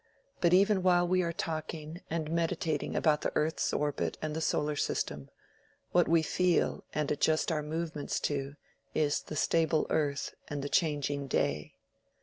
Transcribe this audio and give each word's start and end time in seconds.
But 0.39 0.51
even 0.51 0.81
while 0.81 1.07
we 1.07 1.21
are 1.21 1.31
talking 1.31 2.01
and 2.09 2.31
meditating 2.31 2.95
about 2.95 3.21
the 3.21 3.31
earth's 3.35 3.71
orbit 3.71 4.17
and 4.19 4.35
the 4.35 4.41
solar 4.41 4.75
system, 4.75 5.29
what 5.91 6.07
we 6.07 6.23
feel 6.23 6.83
and 6.91 7.11
adjust 7.11 7.51
our 7.51 7.61
movements 7.61 8.19
to 8.21 8.55
is 8.95 9.21
the 9.21 9.35
stable 9.35 9.85
earth 9.91 10.33
and 10.47 10.63
the 10.63 10.69
changing 10.69 11.27
day. 11.27 11.75